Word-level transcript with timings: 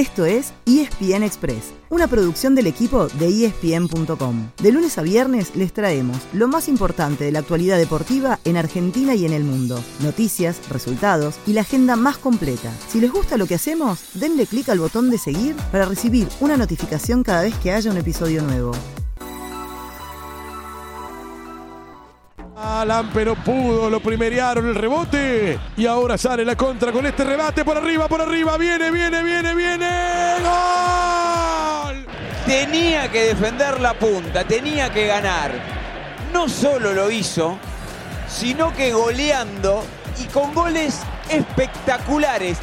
Esto 0.00 0.24
es 0.24 0.54
ESPN 0.64 1.24
Express, 1.24 1.74
una 1.90 2.06
producción 2.06 2.54
del 2.54 2.66
equipo 2.66 3.08
de 3.08 3.44
ESPN.com. 3.44 4.48
De 4.62 4.72
lunes 4.72 4.96
a 4.96 5.02
viernes 5.02 5.54
les 5.54 5.74
traemos 5.74 6.16
lo 6.32 6.48
más 6.48 6.68
importante 6.68 7.24
de 7.24 7.32
la 7.32 7.40
actualidad 7.40 7.76
deportiva 7.76 8.38
en 8.46 8.56
Argentina 8.56 9.14
y 9.14 9.26
en 9.26 9.34
el 9.34 9.44
mundo. 9.44 9.78
Noticias, 10.02 10.70
resultados 10.70 11.38
y 11.46 11.52
la 11.52 11.60
agenda 11.60 11.96
más 11.96 12.16
completa. 12.16 12.72
Si 12.88 12.98
les 12.98 13.12
gusta 13.12 13.36
lo 13.36 13.46
que 13.46 13.56
hacemos, 13.56 14.00
denle 14.14 14.46
clic 14.46 14.70
al 14.70 14.78
botón 14.78 15.10
de 15.10 15.18
seguir 15.18 15.54
para 15.70 15.84
recibir 15.84 16.28
una 16.40 16.56
notificación 16.56 17.22
cada 17.22 17.42
vez 17.42 17.54
que 17.56 17.70
haya 17.72 17.90
un 17.90 17.98
episodio 17.98 18.40
nuevo. 18.40 18.72
Alan, 22.62 23.10
pero 23.14 23.34
pudo, 23.36 23.88
lo 23.88 24.00
primerearon 24.00 24.66
el 24.66 24.74
rebote. 24.74 25.58
Y 25.76 25.86
ahora 25.86 26.18
sale 26.18 26.44
la 26.44 26.56
contra 26.56 26.92
con 26.92 27.06
este 27.06 27.24
rebate 27.24 27.64
por 27.64 27.76
arriba, 27.76 28.06
por 28.06 28.20
arriba. 28.20 28.58
Viene, 28.58 28.90
viene, 28.90 29.22
viene, 29.22 29.54
viene. 29.54 29.89
Tenía 32.50 33.08
que 33.12 33.26
defender 33.26 33.78
la 33.78 33.94
punta, 33.94 34.42
tenía 34.42 34.92
que 34.92 35.06
ganar. 35.06 35.52
No 36.32 36.48
solo 36.48 36.92
lo 36.92 37.08
hizo, 37.08 37.56
sino 38.28 38.74
que 38.74 38.92
goleando 38.92 39.84
y 40.20 40.24
con 40.24 40.52
goles 40.52 40.98
espectaculares. 41.30 42.58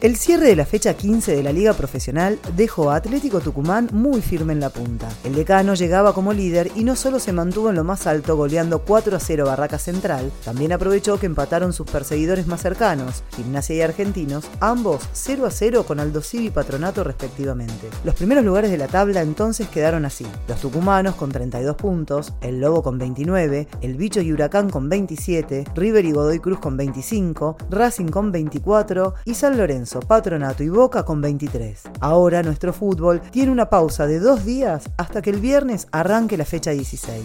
El 0.00 0.14
cierre 0.14 0.46
de 0.46 0.54
la 0.54 0.64
fecha 0.64 0.94
15 0.94 1.34
de 1.34 1.42
la 1.42 1.52
Liga 1.52 1.72
Profesional 1.72 2.38
dejó 2.54 2.92
a 2.92 2.94
Atlético 2.94 3.40
Tucumán 3.40 3.88
muy 3.90 4.22
firme 4.22 4.52
en 4.52 4.60
la 4.60 4.70
punta. 4.70 5.08
El 5.24 5.34
decano 5.34 5.74
llegaba 5.74 6.14
como 6.14 6.32
líder 6.32 6.70
y 6.76 6.84
no 6.84 6.94
solo 6.94 7.18
se 7.18 7.32
mantuvo 7.32 7.70
en 7.70 7.74
lo 7.74 7.82
más 7.82 8.06
alto 8.06 8.36
goleando 8.36 8.78
4 8.78 9.16
a 9.16 9.18
0 9.18 9.46
Barraca 9.46 9.76
Central, 9.80 10.30
también 10.44 10.72
aprovechó 10.72 11.18
que 11.18 11.26
empataron 11.26 11.72
sus 11.72 11.90
perseguidores 11.90 12.46
más 12.46 12.62
cercanos, 12.62 13.24
Gimnasia 13.34 13.74
y 13.74 13.80
Argentinos, 13.80 14.44
ambos 14.60 15.02
0 15.14 15.46
a 15.46 15.50
0 15.50 15.82
con 15.84 15.98
Aldo 15.98 16.22
y 16.32 16.50
Patronato 16.50 17.02
respectivamente. 17.02 17.90
Los 18.04 18.14
primeros 18.14 18.44
lugares 18.44 18.70
de 18.70 18.78
la 18.78 18.86
tabla 18.86 19.22
entonces 19.22 19.66
quedaron 19.66 20.04
así. 20.04 20.26
Los 20.46 20.60
tucumanos 20.60 21.16
con 21.16 21.32
32 21.32 21.74
puntos, 21.74 22.34
el 22.40 22.60
Lobo 22.60 22.84
con 22.84 22.98
29, 22.98 23.66
el 23.80 23.96
Bicho 23.96 24.20
y 24.20 24.32
Huracán 24.32 24.70
con 24.70 24.88
27, 24.88 25.64
River 25.74 26.04
y 26.04 26.12
Godoy 26.12 26.38
Cruz 26.38 26.60
con 26.60 26.76
25, 26.76 27.56
Racing 27.68 28.06
con 28.06 28.30
24 28.30 29.14
y 29.24 29.34
San 29.34 29.58
Lorenzo 29.58 29.87
Patronato 29.96 30.62
y 30.62 30.68
Boca 30.68 31.04
con 31.04 31.20
23. 31.20 31.82
Ahora 32.00 32.42
nuestro 32.42 32.72
fútbol 32.72 33.20
tiene 33.20 33.50
una 33.50 33.70
pausa 33.70 34.06
de 34.06 34.20
dos 34.20 34.44
días 34.44 34.84
hasta 34.98 35.22
que 35.22 35.30
el 35.30 35.40
viernes 35.40 35.88
arranque 35.92 36.36
la 36.36 36.44
fecha 36.44 36.70
16. 36.72 37.24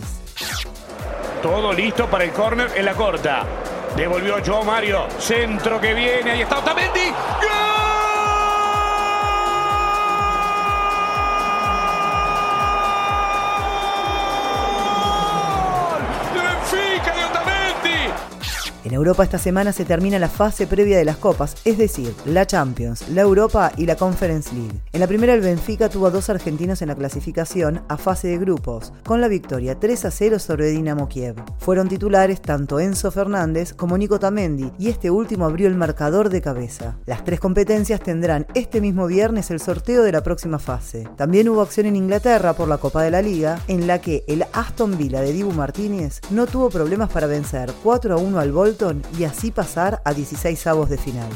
Todo 1.41 1.73
listo 1.73 2.09
para 2.09 2.23
el 2.23 2.31
córner 2.31 2.69
en 2.75 2.85
la 2.85 2.93
corta. 2.93 3.43
Devolvió 3.97 4.35
Joe 4.45 4.63
Mario. 4.63 5.07
Centro 5.19 5.79
que 5.81 5.93
viene. 5.93 6.31
Ahí 6.31 6.41
está 6.41 6.59
Otamendi. 6.59 7.09
¡Gol! 7.09 7.62
En 18.93 18.97
Europa 18.97 19.23
esta 19.23 19.39
semana 19.39 19.71
se 19.71 19.85
termina 19.85 20.19
la 20.19 20.29
fase 20.29 20.67
previa 20.67 20.99
de 20.99 21.03
las 21.03 21.17
copas, 21.17 21.55
es 21.65 21.79
decir, 21.79 22.13
la 22.27 22.45
Champions, 22.45 23.09
la 23.09 23.21
Europa 23.21 23.71
y 23.75 23.87
la 23.87 23.95
Conference 23.95 24.53
League. 24.53 24.81
En 24.91 24.99
la 24.99 25.07
primera 25.07 25.33
el 25.33 25.41
Benfica 25.41 25.89
tuvo 25.89 26.11
dos 26.11 26.29
argentinos 26.29 26.83
en 26.83 26.89
la 26.89 26.95
clasificación 26.95 27.81
a 27.87 27.97
fase 27.97 28.27
de 28.27 28.37
grupos, 28.37 28.93
con 29.03 29.19
la 29.19 29.27
victoria 29.27 29.79
3 29.79 30.05
a 30.05 30.11
0 30.11 30.37
sobre 30.37 30.69
Dinamo 30.69 31.09
Kiev. 31.09 31.37
Fueron 31.57 31.89
titulares 31.89 32.39
tanto 32.39 32.79
Enzo 32.79 33.09
Fernández 33.09 33.73
como 33.73 33.97
Nico 33.97 34.19
Tamendi 34.19 34.71
y 34.77 34.89
este 34.89 35.09
último 35.09 35.45
abrió 35.45 35.67
el 35.67 35.75
marcador 35.75 36.29
de 36.29 36.43
cabeza. 36.43 36.95
Las 37.07 37.25
tres 37.25 37.39
competencias 37.39 37.99
tendrán 37.99 38.45
este 38.53 38.79
mismo 38.79 39.07
viernes 39.07 39.49
el 39.49 39.59
sorteo 39.59 40.03
de 40.03 40.11
la 40.11 40.21
próxima 40.21 40.59
fase. 40.59 41.09
También 41.17 41.49
hubo 41.49 41.63
acción 41.63 41.87
en 41.87 41.95
Inglaterra 41.95 42.53
por 42.53 42.67
la 42.67 42.77
Copa 42.77 43.01
de 43.01 43.09
la 43.09 43.23
Liga, 43.23 43.59
en 43.67 43.87
la 43.87 43.99
que 43.99 44.23
el 44.27 44.45
Aston 44.53 44.99
Villa 44.99 45.21
de 45.21 45.33
Dibu 45.33 45.51
Martínez 45.51 46.21
no 46.29 46.45
tuvo 46.45 46.69
problemas 46.69 47.09
para 47.09 47.25
vencer 47.25 47.73
4 47.81 48.13
a 48.13 48.17
1 48.17 48.39
al 48.39 48.51
Bolton 48.51 48.82
y 49.17 49.23
así 49.23 49.51
pasar 49.51 50.01
a 50.03 50.13
16 50.13 50.67
avos 50.67 50.89
de 50.89 50.97
final. 50.97 51.29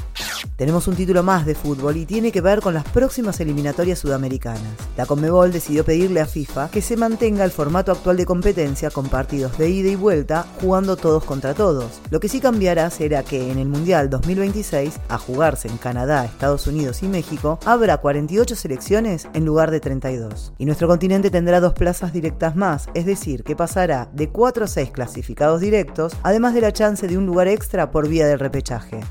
Tenemos 0.57 0.87
un 0.87 0.95
título 0.95 1.21
más 1.21 1.45
de 1.45 1.53
fútbol 1.53 1.97
y 1.97 2.07
tiene 2.07 2.31
que 2.31 2.41
ver 2.41 2.61
con 2.61 2.73
las 2.73 2.83
próximas 2.83 3.39
eliminatorias 3.39 3.99
sudamericanas. 3.99 4.63
La 4.97 5.05
Conmebol 5.05 5.51
decidió 5.51 5.85
pedirle 5.85 6.19
a 6.19 6.25
FIFA 6.25 6.71
que 6.71 6.81
se 6.81 6.97
mantenga 6.97 7.45
el 7.45 7.51
formato 7.51 7.91
actual 7.91 8.17
de 8.17 8.25
competencia 8.25 8.89
con 8.89 9.07
partidos 9.07 9.55
de 9.59 9.69
ida 9.69 9.89
y 9.89 9.95
vuelta 9.95 10.47
jugando 10.59 10.97
todos 10.97 11.23
contra 11.25 11.53
todos. 11.53 12.01
Lo 12.09 12.19
que 12.19 12.27
sí 12.27 12.39
cambiará 12.39 12.89
será 12.89 13.21
que 13.21 13.51
en 13.51 13.59
el 13.59 13.67
Mundial 13.67 14.09
2026, 14.09 14.99
a 15.09 15.19
jugarse 15.19 15.67
en 15.67 15.77
Canadá, 15.77 16.25
Estados 16.25 16.65
Unidos 16.65 17.03
y 17.03 17.07
México, 17.07 17.59
habrá 17.63 17.97
48 17.97 18.55
selecciones 18.55 19.27
en 19.35 19.45
lugar 19.45 19.69
de 19.69 19.79
32. 19.79 20.53
Y 20.57 20.65
nuestro 20.65 20.87
continente 20.87 21.29
tendrá 21.29 21.59
dos 21.59 21.73
plazas 21.73 22.13
directas 22.13 22.55
más, 22.55 22.89
es 22.95 23.05
decir, 23.05 23.43
que 23.43 23.55
pasará 23.55 24.09
de 24.11 24.29
4 24.29 24.65
a 24.65 24.67
6 24.67 24.89
clasificados 24.89 25.61
directos, 25.61 26.13
además 26.23 26.55
de 26.55 26.61
la 26.61 26.73
chance 26.73 27.07
de 27.07 27.15
un 27.15 27.27
lugar 27.27 27.47
extra 27.47 27.91
por 27.91 28.07
vía 28.07 28.25
del 28.25 28.39
repechaje. 28.39 29.01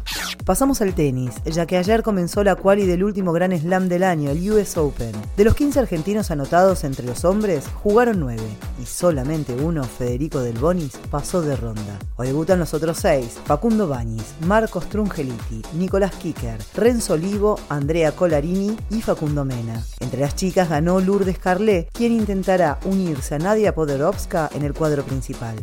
Pasamos 0.46 0.80
al 0.80 0.94
tenis, 0.94 1.34
ya 1.44 1.66
que 1.66 1.76
ayer 1.76 2.04
comenzó 2.04 2.44
la 2.44 2.54
quali 2.54 2.86
del 2.86 3.02
último 3.02 3.32
gran 3.32 3.50
slam 3.50 3.88
del 3.88 4.04
año, 4.04 4.30
el 4.30 4.48
US 4.52 4.76
Open. 4.76 5.10
De 5.36 5.42
los 5.42 5.56
15 5.56 5.80
argentinos 5.80 6.30
anotados 6.30 6.84
entre 6.84 7.04
los 7.04 7.24
hombres, 7.24 7.64
jugaron 7.82 8.20
9, 8.20 8.40
y 8.80 8.86
solamente 8.86 9.52
uno, 9.54 9.82
Federico 9.82 10.38
Del 10.38 10.56
Bonis, 10.56 11.00
pasó 11.10 11.42
de 11.42 11.56
ronda. 11.56 11.98
Hoy 12.14 12.28
debutan 12.28 12.60
los 12.60 12.74
otros 12.74 12.96
6, 12.98 13.40
Facundo 13.44 13.88
Bañis, 13.88 14.34
Marcos 14.42 14.88
Trungeliti, 14.88 15.62
Nicolás 15.74 16.14
Kicker, 16.14 16.60
Renzo 16.76 17.14
Olivo, 17.14 17.58
Andrea 17.68 18.12
Colarini 18.12 18.76
y 18.90 19.02
Facundo 19.02 19.44
Mena. 19.44 19.82
Entre 19.98 20.20
las 20.20 20.36
chicas 20.36 20.68
ganó 20.68 21.00
Lourdes 21.00 21.40
Carlet, 21.40 21.90
quien 21.90 22.12
intentará 22.12 22.78
unirse 22.84 23.34
a 23.34 23.40
Nadia 23.40 23.74
Podorovska 23.74 24.48
en 24.54 24.62
el 24.62 24.74
cuadro 24.74 25.02
principal. 25.02 25.56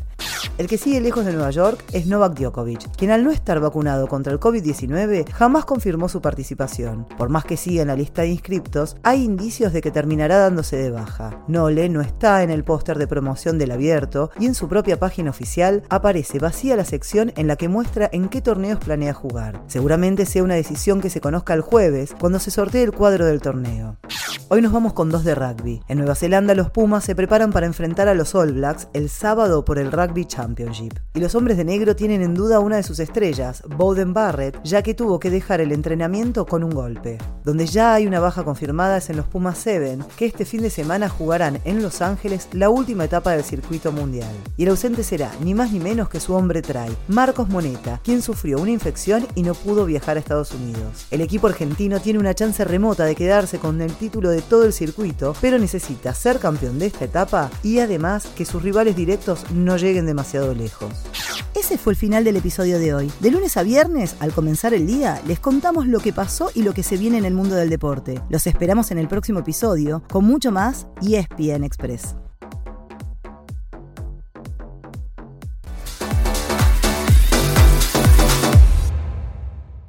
El 0.58 0.68
que 0.68 0.78
sigue 0.78 1.02
lejos 1.02 1.26
de 1.26 1.34
Nueva 1.34 1.52
York 1.52 1.84
es 1.94 2.06
Novak 2.06 2.38
Djokovic, 2.38 2.96
quien 2.96 3.12
al 3.12 3.24
no 3.24 3.32
estar 3.32 3.60
vacunado 3.60 4.08
contra 4.08 4.32
el 4.32 4.40
COVID-19 4.40 5.30
jamás 5.32 5.66
confirmó 5.66 6.10
su 6.10 6.22
participación. 6.22 7.06
Por 7.18 7.30
más 7.30 7.46
que 7.46 7.58
siga 7.58 7.82
en 7.82 7.88
la 7.88 7.96
lista 7.96 8.22
de 8.22 8.30
inscriptos, 8.30 8.98
hay 9.04 9.24
indicios 9.24 9.74
de 9.74 9.82
que 9.82 9.92
terminará 9.92 10.38
dándose 10.38 10.78
de 10.78 10.92
baja. 10.92 11.44
Nole 11.48 11.90
no 11.90 12.02
está 12.02 12.44
en 12.44 12.50
el 12.50 12.64
póster 12.64 12.98
de 12.98 13.08
promoción 13.08 13.58
del 13.58 13.72
abierto 13.72 14.32
y 14.40 14.46
en 14.46 14.56
su 14.56 14.68
propia 14.68 15.00
página 15.00 15.30
oficial 15.30 15.84
aparece 15.90 16.40
vacía 16.40 16.76
la 16.76 16.86
sección 16.86 17.34
en 17.36 17.48
la 17.48 17.56
que 17.56 17.70
muestra 17.70 18.10
en 18.12 18.30
qué 18.30 18.42
torneos 18.42 18.80
planea 18.80 19.14
jugar. 19.14 19.64
Seguramente 19.68 20.26
sea 20.26 20.44
una 20.44 20.56
decisión 20.56 21.02
que 21.02 21.10
se 21.10 21.22
conozca 21.22 21.54
el 21.54 21.62
jueves, 21.62 22.16
cuando 22.20 22.40
se 22.40 22.52
sortee 22.52 22.84
el 22.84 22.92
cuadro 22.92 23.26
del 23.26 23.42
torneo. 23.42 23.98
Hoy 24.54 24.62
nos 24.62 24.72
vamos 24.72 24.94
con 24.94 25.10
dos 25.10 25.24
de 25.24 25.34
rugby. 25.34 25.82
En 25.88 25.98
Nueva 25.98 26.14
Zelanda 26.14 26.54
los 26.54 26.70
Pumas 26.70 27.04
se 27.04 27.16
preparan 27.16 27.52
para 27.52 27.66
enfrentar 27.66 28.08
a 28.08 28.14
los 28.14 28.36
All 28.36 28.54
Blacks 28.54 28.88
el 28.94 29.10
sábado 29.10 29.66
por 29.66 29.80
el 29.80 29.92
Rugby 29.92 30.26
Championship. 30.26 30.94
Y 31.16 31.20
los 31.22 31.34
hombres 31.34 31.58
de 31.58 31.66
negro 31.66 31.96
tienen 31.96 32.22
en 32.22 32.36
duda 32.36 32.60
una 32.60 32.76
de 32.76 32.84
sus 32.84 33.00
estrellas, 33.00 33.64
Bowden 33.68 34.14
Barrett, 34.14 34.62
ya 34.64 34.84
que 34.84 34.94
tuvo 34.94 35.20
que 35.20 35.32
dejar 35.32 35.60
el 35.60 35.72
entrenamiento 35.72 36.46
con 36.46 36.64
un 36.64 36.70
golpe. 36.70 37.18
Donde 37.44 37.66
ya 37.66 37.96
hay 37.96 38.06
una 38.06 38.20
baja 38.20 38.44
confirmada 38.44 38.98
es 38.98 39.10
en 39.10 39.18
los 39.18 39.26
Pumas 39.26 39.58
7, 39.58 39.98
que 40.18 40.28
este 40.28 40.46
fin 40.46 40.62
de 40.62 40.70
semana 40.70 41.10
jugarán 41.10 41.60
en 41.66 41.82
Los 41.82 42.04
Ángeles 42.04 42.48
la 42.52 42.70
última 42.70 43.06
etapa 43.06 43.32
del 43.32 43.44
circuito 43.44 43.92
mundial. 43.92 44.36
Y 44.56 44.66
el 44.66 44.70
ausente 44.70 45.04
será 45.04 45.32
ni 45.42 45.56
más 45.56 45.72
ni 45.72 45.80
menos 45.80 46.10
que 46.10 46.20
su 46.20 46.36
hombre 46.36 46.62
try, 46.62 46.96
Marcos 47.08 47.50
Moneta, 47.50 48.02
quien 48.04 48.22
sufrió 48.22 48.60
una 48.60 48.70
infección 48.70 49.26
y 49.34 49.42
no 49.42 49.56
pudo 49.56 49.86
viajar 49.86 50.18
a 50.18 50.20
Estados 50.20 50.52
Unidos. 50.52 51.08
El 51.10 51.22
equipo 51.22 51.48
argentino 51.48 52.00
tiene 52.00 52.20
una 52.20 52.36
chance 52.36 52.64
remota 52.64 53.04
de 53.06 53.16
quedarse 53.16 53.58
con 53.58 53.82
el 53.82 53.92
título 53.94 54.30
de 54.30 54.43
todo 54.50 54.66
el 54.66 54.74
circuito, 54.74 55.36
pero 55.42 55.58
necesita 55.58 56.14
ser 56.14 56.40
campeón 56.40 56.80
de 56.80 56.88
esta 56.88 57.06
etapa 57.06 57.50
y 57.64 57.80
además 57.80 58.28
que 58.36 58.46
sus 58.46 58.62
rivales 58.62 58.96
directos 58.96 59.46
no 59.52 59.78
lleguen 59.78 60.06
demasiado 60.06 60.54
lejos. 60.54 60.92
Ese 61.56 61.78
fue 61.78 61.94
el 61.94 61.98
final 61.98 62.24
del 62.24 62.38
episodio 62.38 62.80
de 62.80 62.94
hoy. 62.94 63.12
De 63.20 63.32
lunes 63.32 63.58
a 63.58 63.64
viernes, 63.64 64.16
al 64.20 64.34
comenzar 64.34 64.74
el 64.74 64.88
día, 64.88 65.22
les 65.28 65.40
contamos 65.40 65.88
lo 65.88 66.00
que 66.00 66.14
pasó 66.14 66.50
y 66.54 66.64
lo 66.64 66.74
que 66.74 66.84
se 66.84 66.98
viene 66.98 67.18
en 67.18 67.26
el 67.26 67.34
mundo 67.34 67.56
del 67.56 67.70
deporte. 67.70 68.22
Los 68.30 68.48
esperamos 68.48 68.92
en 68.92 68.98
el 68.98 69.08
próximo 69.08 69.40
episodio 69.40 70.04
con 70.12 70.26
mucho 70.26 70.52
más 70.52 70.88
y 71.02 71.16
ESPN 71.16 71.64
Express. 71.64 72.16